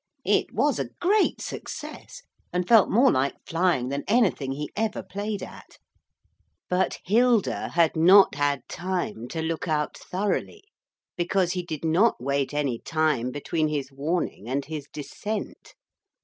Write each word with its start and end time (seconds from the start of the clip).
It 0.25 0.51
was 0.51 0.79
a 0.79 0.89
great 0.99 1.41
success, 1.41 2.23
and 2.51 2.67
felt 2.67 2.89
more 2.89 3.11
like 3.11 3.35
flying 3.45 3.89
than 3.89 4.03
anything 4.07 4.53
he 4.53 4.71
ever 4.75 5.03
played 5.03 5.43
at. 5.43 5.77
But 6.69 6.97
Hilda 7.05 7.67
had 7.75 7.95
not 7.95 8.33
had 8.33 8.67
time 8.67 9.27
to 9.27 9.43
look 9.43 9.67
out 9.67 9.95
thoroughly, 9.95 10.63
because 11.17 11.51
he 11.51 11.61
did 11.61 11.85
not 11.85 12.19
wait 12.19 12.51
any 12.51 12.79
time 12.79 13.29
between 13.29 13.67
his 13.67 13.91
warning 13.91 14.49
and 14.49 14.65
his 14.65 14.87
descent. 14.91 15.75